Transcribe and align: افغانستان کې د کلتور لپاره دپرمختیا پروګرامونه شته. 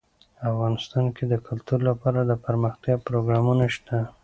افغانستان 0.51 1.05
کې 1.15 1.23
د 1.27 1.33
کلتور 1.47 1.79
لپاره 1.89 2.19
دپرمختیا 2.31 2.95
پروګرامونه 3.07 3.65
شته. 3.75 3.97